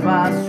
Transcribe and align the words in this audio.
y 0.00 0.47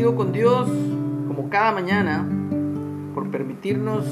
Con 0.00 0.32
Dios 0.32 0.66
como 1.28 1.50
cada 1.50 1.72
mañana 1.72 2.26
por 3.14 3.30
permitirnos 3.30 4.06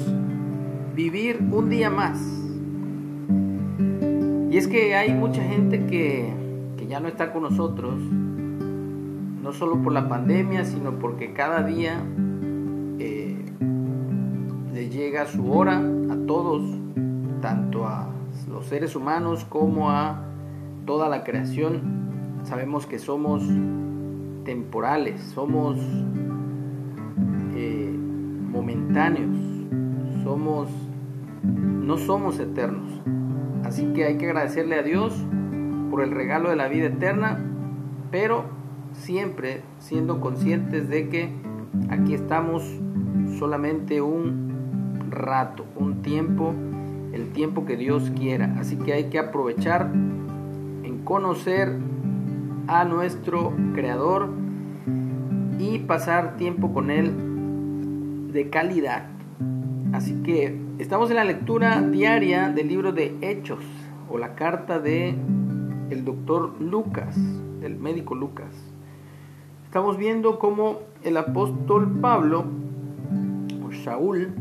vivir 0.94 1.38
un 1.50 1.70
día 1.70 1.88
más. 1.88 2.20
Y 4.50 4.56
es 4.58 4.68
que 4.68 4.94
hay 4.94 5.14
mucha 5.14 5.42
gente 5.42 5.86
que, 5.86 6.30
que 6.76 6.86
ya 6.86 7.00
no 7.00 7.08
está 7.08 7.32
con 7.32 7.42
nosotros, 7.42 7.98
no 7.98 9.52
solo 9.54 9.82
por 9.82 9.94
la 9.94 10.10
pandemia, 10.10 10.66
sino 10.66 10.98
porque 10.98 11.32
cada 11.32 11.62
día 11.62 12.02
eh, 12.98 13.42
le 14.74 14.90
llega 14.90 15.24
su 15.24 15.50
hora 15.50 15.78
a 15.78 16.16
todos, 16.26 16.62
tanto 17.40 17.86
a 17.86 18.10
los 18.46 18.66
seres 18.66 18.94
humanos 18.94 19.46
como 19.48 19.90
a 19.90 20.22
toda 20.84 21.08
la 21.08 21.24
creación. 21.24 21.80
Sabemos 22.44 22.84
que 22.84 22.98
somos 22.98 23.42
temporales, 24.48 25.20
somos 25.34 25.76
eh, 27.54 27.94
momentáneos, 27.94 29.36
somos, 30.24 30.70
no 31.42 31.98
somos 31.98 32.40
eternos. 32.40 33.02
Así 33.62 33.92
que 33.92 34.06
hay 34.06 34.16
que 34.16 34.24
agradecerle 34.24 34.76
a 34.76 34.82
Dios 34.82 35.12
por 35.90 36.02
el 36.02 36.12
regalo 36.12 36.48
de 36.48 36.56
la 36.56 36.66
vida 36.68 36.86
eterna, 36.86 37.38
pero 38.10 38.44
siempre 38.92 39.60
siendo 39.80 40.18
conscientes 40.18 40.88
de 40.88 41.10
que 41.10 41.28
aquí 41.90 42.14
estamos 42.14 42.62
solamente 43.38 44.00
un 44.00 45.10
rato, 45.10 45.66
un 45.76 46.00
tiempo, 46.00 46.54
el 47.12 47.32
tiempo 47.32 47.66
que 47.66 47.76
Dios 47.76 48.10
quiera. 48.16 48.54
Así 48.58 48.76
que 48.76 48.94
hay 48.94 49.10
que 49.10 49.18
aprovechar 49.18 49.90
en 49.92 51.02
conocer 51.04 51.76
a 52.68 52.84
nuestro 52.84 53.54
Creador 53.74 54.28
y 55.58 55.78
pasar 55.80 56.36
tiempo 56.36 56.72
con 56.72 56.90
Él 56.90 58.30
de 58.32 58.50
calidad. 58.50 59.06
Así 59.92 60.22
que 60.22 60.60
estamos 60.78 61.10
en 61.10 61.16
la 61.16 61.24
lectura 61.24 61.80
diaria 61.80 62.50
del 62.50 62.68
libro 62.68 62.92
de 62.92 63.16
Hechos 63.22 63.64
o 64.10 64.18
la 64.18 64.34
carta 64.34 64.78
de 64.78 65.16
el 65.90 66.04
doctor 66.04 66.60
Lucas, 66.60 67.16
el 67.62 67.76
médico 67.76 68.14
Lucas. 68.14 68.54
Estamos 69.64 69.96
viendo 69.96 70.38
cómo 70.38 70.80
el 71.02 71.16
apóstol 71.16 71.98
Pablo 72.00 72.44
o 73.66 73.72
Saúl 73.72 74.34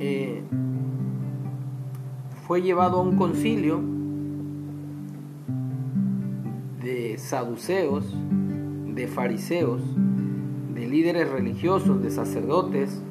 eh, 0.00 0.42
fue 2.46 2.60
llevado 2.60 2.98
a 2.98 3.02
un 3.02 3.16
concilio 3.16 3.80
saduceos, 7.18 8.04
de 8.94 9.06
fariseos, 9.06 9.82
de 10.74 10.86
líderes 10.86 11.30
religiosos, 11.30 12.02
de 12.02 12.10
sacerdotes, 12.10 13.02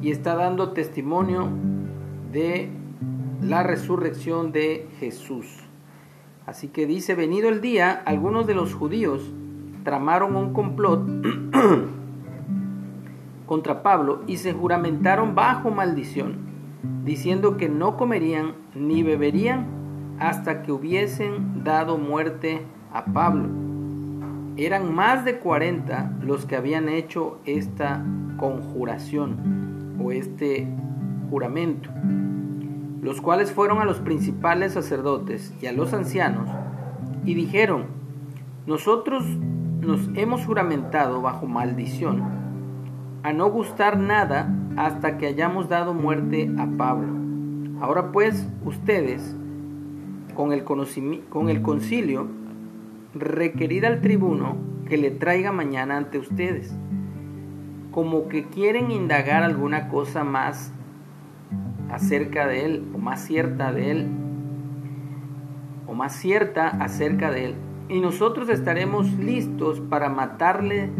y 0.00 0.10
está 0.10 0.34
dando 0.34 0.72
testimonio 0.72 1.48
de 2.32 2.70
la 3.42 3.62
resurrección 3.62 4.52
de 4.52 4.88
Jesús. 4.98 5.46
Así 6.46 6.68
que 6.68 6.86
dice, 6.86 7.14
venido 7.14 7.48
el 7.48 7.60
día, 7.60 8.02
algunos 8.06 8.46
de 8.46 8.54
los 8.54 8.74
judíos 8.74 9.32
tramaron 9.84 10.36
un 10.36 10.52
complot 10.52 11.06
contra 13.46 13.82
Pablo 13.82 14.22
y 14.26 14.38
se 14.38 14.52
juramentaron 14.52 15.34
bajo 15.34 15.70
maldición, 15.70 16.36
diciendo 17.04 17.56
que 17.56 17.68
no 17.68 17.96
comerían 17.96 18.54
ni 18.74 19.02
beberían 19.02 19.66
hasta 20.18 20.62
que 20.62 20.72
hubiesen 20.72 21.64
dado 21.64 21.98
muerte 21.98 22.56
a 22.56 22.77
Pablo. 23.04 23.48
Eran 24.56 24.94
más 24.94 25.24
de 25.24 25.38
40 25.38 26.18
los 26.22 26.46
que 26.46 26.56
habían 26.56 26.88
hecho 26.88 27.38
esta 27.44 28.04
conjuración 28.38 29.96
o 30.02 30.10
este 30.12 30.66
juramento, 31.30 31.90
los 33.02 33.20
cuales 33.20 33.52
fueron 33.52 33.78
a 33.78 33.84
los 33.84 33.98
principales 34.00 34.72
sacerdotes 34.72 35.54
y 35.60 35.66
a 35.66 35.72
los 35.72 35.92
ancianos 35.94 36.48
y 37.24 37.34
dijeron, 37.34 37.84
nosotros 38.66 39.24
nos 39.80 40.08
hemos 40.14 40.44
juramentado 40.44 41.22
bajo 41.22 41.46
maldición 41.46 42.22
a 43.22 43.32
no 43.32 43.50
gustar 43.50 43.98
nada 43.98 44.52
hasta 44.76 45.18
que 45.18 45.26
hayamos 45.26 45.68
dado 45.68 45.94
muerte 45.94 46.50
a 46.58 46.66
Pablo. 46.76 47.08
Ahora 47.80 48.12
pues 48.12 48.48
ustedes, 48.64 49.36
con 50.34 50.52
el, 50.52 50.64
con 50.64 51.48
el 51.48 51.62
concilio, 51.62 52.28
requerid 53.14 53.84
al 53.84 54.00
tribuno 54.00 54.56
que 54.88 54.96
le 54.96 55.10
traiga 55.10 55.52
mañana 55.52 55.96
ante 55.96 56.18
ustedes, 56.18 56.74
como 57.90 58.28
que 58.28 58.46
quieren 58.46 58.90
indagar 58.90 59.42
alguna 59.42 59.88
cosa 59.88 60.24
más 60.24 60.72
acerca 61.90 62.46
de 62.46 62.64
él, 62.64 62.84
o 62.94 62.98
más 62.98 63.24
cierta 63.24 63.72
de 63.72 63.90
él, 63.90 64.08
o 65.86 65.94
más 65.94 66.14
cierta 66.14 66.68
acerca 66.68 67.30
de 67.30 67.46
él. 67.46 67.54
Y 67.88 68.00
nosotros 68.00 68.48
estaremos 68.50 69.10
listos 69.14 69.80
para 69.80 70.10
matarle 70.10 70.90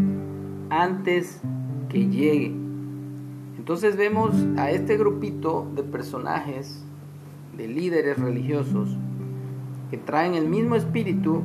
antes 0.71 1.43
que 1.89 2.09
llegue. 2.09 2.55
Entonces 3.59 3.97
vemos 3.97 4.35
a 4.57 4.71
este 4.71 4.97
grupito 4.97 5.71
de 5.75 5.83
personajes, 5.83 6.85
de 7.57 7.69
líderes 7.69 8.19
religiosos, 8.19 8.97
que 9.91 9.99
traen 9.99 10.35
el 10.35 10.49
mismo 10.49 10.75
espíritu 10.75 11.43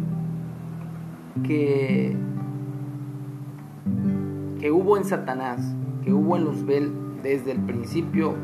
que, 1.42 2.16
que 4.60 4.72
hubo 4.72 4.98
en 4.98 5.06
Satanás, 5.06 5.76
que 6.04 6.14
hubo 6.14 6.38
en 6.38 6.46
Luzbel 6.46 6.92
desde 7.24 7.52
el 7.52 7.60
principio, 7.60 8.36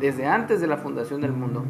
desde 0.00 0.26
antes 0.26 0.60
de 0.60 0.66
la 0.66 0.76
fundación 0.76 1.20
del 1.20 1.32
mundo, 1.32 1.64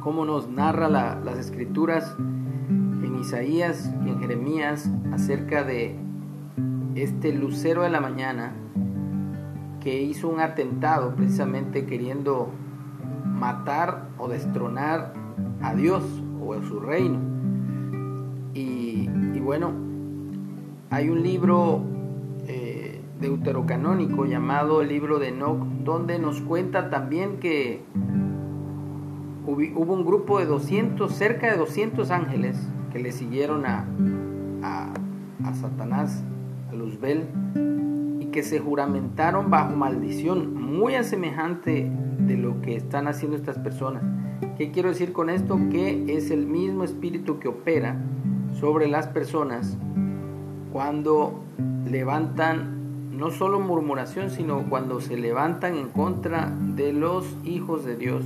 como 0.00 0.24
nos 0.24 0.48
narra 0.48 0.88
la, 0.88 1.18
las 1.24 1.38
escrituras 1.38 2.14
en 2.18 3.18
Isaías 3.18 3.90
y 4.04 4.10
en 4.10 4.20
Jeremías 4.20 4.90
acerca 5.12 5.64
de 5.64 5.96
este 6.94 7.32
lucero 7.32 7.82
de 7.82 7.90
la 7.90 8.00
mañana 8.00 8.52
que 9.80 10.02
hizo 10.02 10.28
un 10.28 10.40
atentado 10.40 11.14
precisamente 11.14 11.86
queriendo 11.86 12.50
matar 13.24 14.08
o 14.18 14.28
destronar 14.28 15.12
a 15.62 15.74
Dios 15.74 16.02
o 16.40 16.54
a 16.54 16.62
su 16.62 16.80
reino. 16.80 17.33
Y, 18.54 19.08
bueno, 19.40 19.72
hay 20.90 21.08
un 21.08 21.22
libro 21.22 21.82
eh, 22.46 23.00
deuterocanónico 23.20 24.26
llamado 24.26 24.80
el 24.80 24.88
libro 24.88 25.18
de 25.18 25.28
Enoch, 25.28 25.58
donde 25.84 26.18
nos 26.18 26.40
cuenta 26.40 26.88
también 26.88 27.38
que 27.40 27.82
hubo 29.46 29.92
un 29.92 30.04
grupo 30.04 30.38
de 30.38 30.46
200, 30.46 31.12
cerca 31.12 31.50
de 31.50 31.58
200 31.58 32.10
ángeles 32.10 32.56
que 32.92 33.00
le 33.00 33.12
siguieron 33.12 33.66
a, 33.66 33.86
a, 34.62 34.94
a 35.44 35.54
Satanás, 35.54 36.22
a 36.70 36.74
Luzbel, 36.74 37.26
y 38.20 38.26
que 38.26 38.42
se 38.42 38.60
juramentaron 38.60 39.50
bajo 39.50 39.74
maldición, 39.74 40.54
muy 40.54 40.94
a 40.94 41.02
semejante 41.02 41.90
de 42.18 42.36
lo 42.36 42.60
que 42.62 42.76
están 42.76 43.08
haciendo 43.08 43.36
estas 43.36 43.58
personas. 43.58 44.02
¿Qué 44.56 44.70
quiero 44.70 44.88
decir 44.88 45.12
con 45.12 45.30
esto? 45.30 45.58
Que 45.70 46.04
es 46.16 46.30
el 46.30 46.46
mismo 46.46 46.84
espíritu 46.84 47.40
que 47.40 47.48
opera 47.48 47.96
sobre 48.64 48.88
las 48.88 49.06
personas 49.08 49.76
cuando 50.72 51.44
levantan 51.84 53.10
no 53.10 53.30
solo 53.30 53.60
murmuración, 53.60 54.30
sino 54.30 54.62
cuando 54.70 55.02
se 55.02 55.18
levantan 55.18 55.74
en 55.74 55.88
contra 55.88 56.50
de 56.74 56.94
los 56.94 57.26
hijos 57.44 57.84
de 57.84 57.94
Dios 57.94 58.22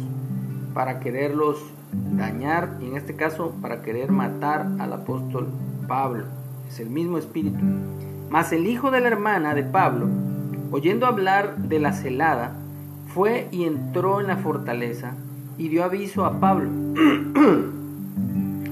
para 0.75 1.01
quererlos 1.01 1.61
dañar 2.13 2.79
y 2.81 2.87
en 2.87 2.97
este 2.97 3.17
caso 3.17 3.53
para 3.61 3.83
querer 3.83 4.13
matar 4.13 4.69
al 4.79 4.93
apóstol 4.93 5.49
Pablo. 5.89 6.27
Es 6.69 6.79
el 6.79 6.89
mismo 6.89 7.19
espíritu. 7.19 7.59
Mas 8.31 8.53
el 8.53 8.69
hijo 8.69 8.93
de 8.93 9.01
la 9.01 9.09
hermana 9.09 9.57
de 9.57 9.65
Pablo, 9.65 10.07
oyendo 10.71 11.07
hablar 11.07 11.57
de 11.57 11.81
la 11.81 11.93
celada, 11.93 12.53
fue 13.09 13.49
y 13.51 13.65
entró 13.65 14.21
en 14.21 14.29
la 14.29 14.37
fortaleza 14.37 15.15
y 15.59 15.67
dio 15.67 15.83
aviso 15.83 16.25
a 16.25 16.39
Pablo. 16.39 16.71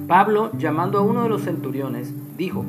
Pablo, 0.07 0.53
llamando 0.57 0.99
a 0.99 1.03
uno 1.03 1.25
de 1.25 1.29
los 1.29 1.43
centuriones, 1.43 2.15
dijo, 2.37 2.65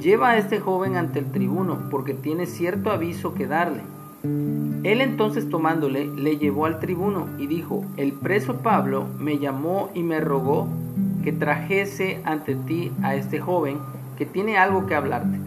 Lleva 0.00 0.30
a 0.30 0.38
este 0.38 0.60
joven 0.60 0.96
ante 0.96 1.18
el 1.18 1.30
tribuno, 1.30 1.90
porque 1.90 2.14
tiene 2.14 2.46
cierto 2.46 2.90
aviso 2.90 3.34
que 3.34 3.46
darle. 3.46 3.82
Él 4.22 5.02
entonces 5.02 5.50
tomándole, 5.50 6.06
le 6.06 6.38
llevó 6.38 6.64
al 6.64 6.80
tribuno 6.80 7.26
y 7.38 7.46
dijo, 7.48 7.84
El 7.98 8.12
preso 8.12 8.56
Pablo 8.62 9.06
me 9.18 9.38
llamó 9.38 9.90
y 9.92 10.02
me 10.02 10.20
rogó 10.20 10.68
que 11.22 11.32
trajese 11.32 12.22
ante 12.24 12.54
ti 12.54 12.92
a 13.02 13.14
este 13.14 13.40
joven 13.40 13.78
que 14.16 14.24
tiene 14.24 14.56
algo 14.56 14.86
que 14.86 14.94
hablarte. 14.94 15.38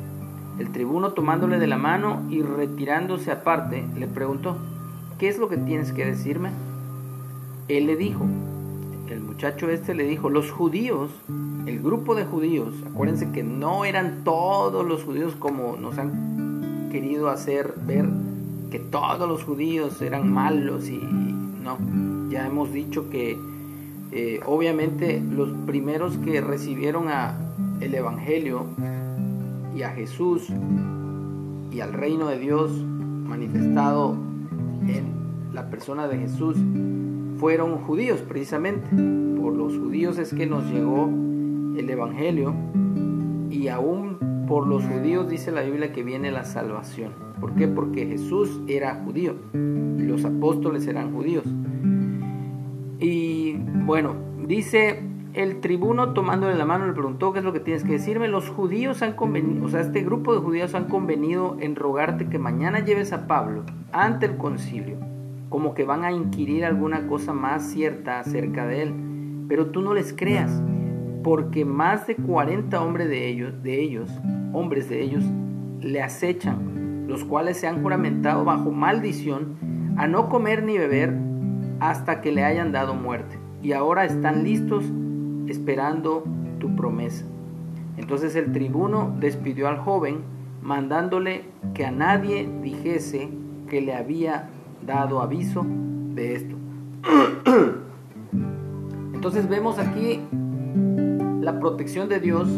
El 0.59 0.71
tribuno 0.71 1.13
tomándole 1.13 1.57
de 1.57 1.67
la 1.67 1.77
mano 1.77 2.21
y 2.29 2.43
retirándose 2.43 3.31
aparte, 3.31 3.83
le 3.97 4.07
preguntó, 4.07 4.57
¿qué 5.17 5.29
es 5.29 5.39
lo 5.39 5.49
que 5.49 5.57
tienes 5.57 5.91
que 5.93 6.05
decirme? 6.05 6.51
Él 7.67 7.87
le 7.87 7.95
dijo, 7.95 8.25
el 9.11 9.21
muchacho 9.21 9.69
este 9.69 9.93
le 9.93 10.05
dijo, 10.05 10.29
los 10.29 10.51
judíos 10.51 11.11
el 11.65 11.79
grupo 11.79 12.15
de 12.15 12.25
judíos, 12.25 12.73
acuérdense 12.87 13.31
que 13.31 13.43
no 13.43 13.85
eran 13.85 14.23
todos 14.23 14.85
los 14.85 15.03
judíos 15.03 15.35
como 15.37 15.77
nos 15.77 15.97
han 15.97 16.89
querido 16.91 17.29
hacer 17.29 17.75
ver 17.85 18.05
que 18.71 18.79
todos 18.79 19.27
los 19.27 19.43
judíos 19.43 20.01
eran 20.01 20.31
malos 20.31 20.89
y 20.89 20.97
no, 20.97 21.77
ya 22.29 22.47
hemos 22.47 22.73
dicho 22.73 23.09
que 23.09 23.37
eh, 24.11 24.39
obviamente 24.45 25.21
los 25.21 25.49
primeros 25.65 26.17
que 26.17 26.41
recibieron 26.41 27.05
el 27.79 27.93
evangelio 27.93 28.65
y 29.75 29.83
a 29.83 29.91
Jesús 29.91 30.47
y 31.71 31.79
al 31.79 31.93
reino 31.93 32.27
de 32.27 32.39
Dios 32.39 32.71
manifestado 32.71 34.15
en 34.87 35.53
la 35.53 35.69
persona 35.69 36.07
de 36.07 36.17
Jesús 36.17 36.57
fueron 37.41 37.79
judíos 37.79 38.21
precisamente. 38.21 38.87
Por 39.41 39.55
los 39.55 39.75
judíos 39.75 40.19
es 40.19 40.31
que 40.31 40.45
nos 40.45 40.63
llegó 40.71 41.09
el 41.75 41.89
Evangelio 41.89 42.53
y 43.49 43.67
aún 43.67 44.45
por 44.47 44.67
los 44.67 44.85
judíos 44.85 45.27
dice 45.27 45.51
la 45.51 45.63
Biblia 45.63 45.91
que 45.91 46.03
viene 46.03 46.29
la 46.29 46.45
salvación. 46.45 47.13
¿Por 47.39 47.55
qué? 47.55 47.67
Porque 47.67 48.05
Jesús 48.05 48.61
era 48.67 48.93
judío 49.03 49.37
y 49.55 50.03
los 50.03 50.23
apóstoles 50.23 50.85
eran 50.85 51.15
judíos. 51.15 51.45
Y 52.99 53.55
bueno, 53.87 54.13
dice 54.47 55.01
el 55.33 55.61
tribuno 55.61 56.13
tomándole 56.13 56.55
la 56.55 56.65
mano 56.65 56.85
le 56.85 56.93
preguntó 56.93 57.33
qué 57.33 57.39
es 57.39 57.45
lo 57.45 57.53
que 57.53 57.59
tienes 57.59 57.83
que 57.83 57.93
decirme. 57.93 58.27
Los 58.27 58.49
judíos 58.49 59.01
han 59.01 59.13
convenido, 59.13 59.65
o 59.65 59.69
sea, 59.69 59.81
este 59.81 60.03
grupo 60.03 60.35
de 60.35 60.41
judíos 60.41 60.75
han 60.75 60.85
convenido 60.85 61.57
en 61.59 61.75
rogarte 61.75 62.27
que 62.27 62.37
mañana 62.37 62.81
lleves 62.81 63.13
a 63.13 63.25
Pablo 63.25 63.63
ante 63.91 64.27
el 64.27 64.37
concilio, 64.37 64.97
como 65.51 65.73
que 65.73 65.83
van 65.83 66.05
a 66.05 66.13
inquirir 66.13 66.63
alguna 66.63 67.07
cosa 67.07 67.33
más 67.33 67.63
cierta 67.63 68.21
acerca 68.21 68.65
de 68.65 68.83
él, 68.83 68.93
pero 69.49 69.67
tú 69.67 69.81
no 69.81 69.93
les 69.93 70.13
creas 70.13 70.63
porque 71.23 71.65
más 71.65 72.07
de 72.07 72.15
40 72.15 72.81
hombres 72.81 73.09
de 73.09 73.27
ellos, 73.27 73.61
de 73.61 73.81
ellos, 73.81 74.09
hombres 74.53 74.87
de 74.87 75.03
ellos, 75.03 75.25
le 75.81 76.01
acechan, 76.01 77.05
los 77.07 77.25
cuales 77.25 77.57
se 77.57 77.67
han 77.67 77.81
juramentado 77.81 78.45
bajo 78.45 78.71
maldición 78.71 79.57
a 79.97 80.07
no 80.07 80.29
comer 80.29 80.63
ni 80.63 80.77
beber 80.77 81.13
hasta 81.81 82.21
que 82.21 82.31
le 82.31 82.45
hayan 82.45 82.71
dado 82.71 82.95
muerte. 82.95 83.37
Y 83.61 83.73
ahora 83.73 84.05
están 84.05 84.45
listos 84.45 84.85
esperando 85.47 86.23
tu 86.59 86.77
promesa. 86.77 87.25
Entonces 87.97 88.37
el 88.37 88.53
tribuno 88.53 89.13
despidió 89.19 89.67
al 89.67 89.79
joven, 89.79 90.21
mandándole 90.61 91.43
que 91.73 91.85
a 91.85 91.91
nadie 91.91 92.49
dijese 92.63 93.29
que 93.67 93.81
le 93.81 93.93
había 93.93 94.49
dado 94.85 95.21
aviso 95.21 95.65
de 95.65 96.35
esto. 96.35 96.55
Entonces 99.13 99.47
vemos 99.47 99.77
aquí 99.79 100.19
la 101.41 101.59
protección 101.59 102.09
de 102.09 102.19
Dios 102.19 102.49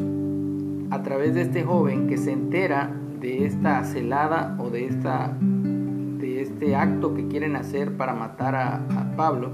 a 0.92 1.02
través 1.04 1.34
de 1.34 1.42
este 1.42 1.64
joven 1.64 2.08
que 2.08 2.18
se 2.18 2.32
entera 2.32 2.92
de 3.20 3.46
esta 3.46 3.84
celada 3.84 4.56
o 4.60 4.70
de, 4.70 4.86
esta, 4.86 5.36
de 5.40 6.42
este 6.42 6.76
acto 6.76 7.14
que 7.14 7.28
quieren 7.28 7.56
hacer 7.56 7.98
para 7.98 8.14
matar 8.14 8.56
a, 8.56 8.76
a 8.76 9.16
Pablo. 9.16 9.52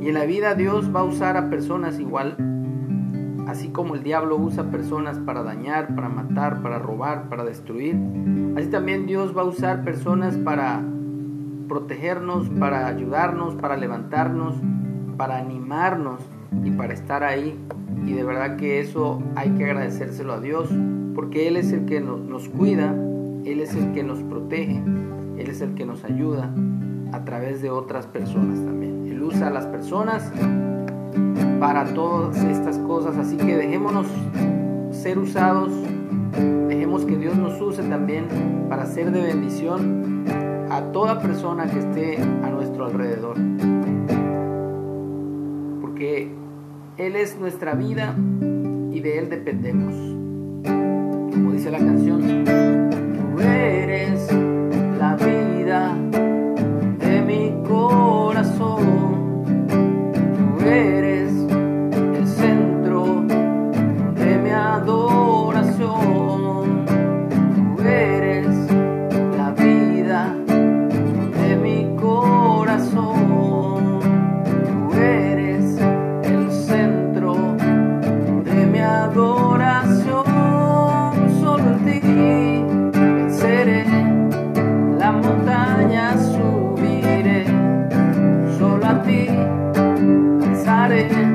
Y 0.00 0.08
en 0.08 0.14
la 0.14 0.24
vida 0.24 0.54
Dios 0.54 0.94
va 0.94 1.00
a 1.00 1.04
usar 1.04 1.36
a 1.36 1.50
personas 1.50 1.98
igual, 1.98 2.36
así 3.48 3.68
como 3.68 3.94
el 3.94 4.02
diablo 4.02 4.36
usa 4.36 4.70
personas 4.70 5.18
para 5.18 5.42
dañar, 5.42 5.94
para 5.94 6.08
matar, 6.08 6.62
para 6.62 6.78
robar, 6.78 7.28
para 7.28 7.44
destruir. 7.44 7.96
Así 8.56 8.68
también 8.68 9.06
Dios 9.06 9.36
va 9.36 9.42
a 9.42 9.46
usar 9.46 9.84
personas 9.84 10.36
para 10.36 10.82
protegernos, 11.68 12.48
para 12.48 12.86
ayudarnos, 12.86 13.54
para 13.54 13.76
levantarnos, 13.76 14.54
para 15.16 15.38
animarnos 15.38 16.20
y 16.64 16.70
para 16.70 16.94
estar 16.94 17.22
ahí 17.22 17.58
y 18.08 18.14
de 18.14 18.24
verdad 18.24 18.56
que 18.56 18.80
eso 18.80 19.22
hay 19.36 19.50
que 19.50 19.64
agradecérselo 19.64 20.32
a 20.32 20.40
Dios, 20.40 20.70
porque 21.14 21.46
Él 21.46 21.56
es 21.56 21.72
el 21.72 21.84
que 21.84 22.00
nos, 22.00 22.48
cuida, 22.48 22.94
Él 23.44 23.60
es 23.60 23.74
el 23.74 23.92
que 23.92 24.02
nos 24.02 24.22
protege, 24.22 24.82
Él 25.36 25.48
es 25.48 25.60
el 25.60 25.74
que 25.74 25.84
nos 25.84 26.04
ayuda 26.04 26.50
a 27.12 27.24
través 27.24 27.60
de 27.60 27.70
otras 27.70 28.06
personas 28.06 28.64
también. 28.64 29.06
Él 29.06 29.22
usa 29.22 29.48
a 29.48 29.50
las 29.50 29.66
personas 29.66 30.32
para 31.60 31.84
todas 31.92 32.42
estas 32.44 32.78
cosas, 32.78 33.16
así 33.18 33.36
que 33.36 33.56
dejémonos 33.56 34.06
ser 34.90 35.18
usados, 35.18 35.72
dejemos 36.68 37.04
que 37.04 37.16
Dios 37.16 37.36
nos 37.36 37.60
use 37.60 37.82
también 37.82 38.26
para 38.70 38.86
ser 38.86 39.10
de 39.10 39.22
bendición 39.22 40.17
a 40.78 40.92
toda 40.92 41.18
persona 41.18 41.66
que 41.66 41.80
esté 41.80 42.22
a 42.22 42.50
nuestro 42.50 42.86
alrededor. 42.86 43.36
Porque 45.80 46.30
él 46.96 47.16
es 47.16 47.36
nuestra 47.38 47.74
vida 47.74 48.14
y 48.92 49.00
de 49.00 49.18
Él 49.18 49.28
dependemos. 49.28 49.92
Como 51.32 51.52
dice 51.52 51.72
la 51.72 51.78
canción, 51.78 52.37
good. 91.06 91.27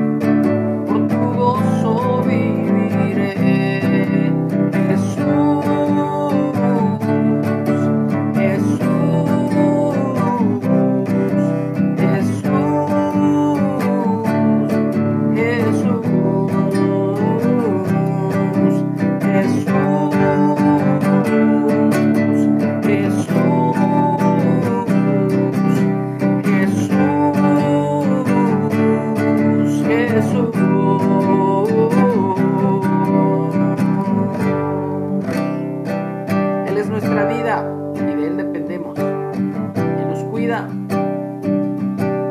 Y 40.44 40.46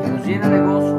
nos 0.08 0.24
llena 0.24 0.48
de 0.48 0.60
gozo 0.60 0.96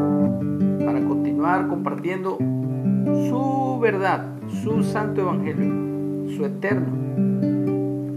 para 0.85 0.99
continuar 0.99 1.69
compartiendo 1.69 2.37
su 2.37 3.79
verdad, 3.81 4.33
su 4.61 4.83
santo 4.83 5.21
evangelio, 5.21 6.35
su 6.35 6.43
eterno 6.43 6.87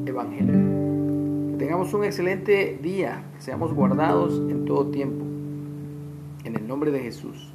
evangelio. 0.04 0.52
Que 1.52 1.56
tengamos 1.58 1.94
un 1.94 2.02
excelente 2.02 2.76
día, 2.82 3.22
que 3.36 3.40
seamos 3.40 3.72
guardados 3.72 4.42
en 4.50 4.64
todo 4.64 4.88
tiempo. 4.88 5.24
En 6.42 6.56
el 6.56 6.66
nombre 6.66 6.90
de 6.90 6.98
Jesús. 6.98 7.52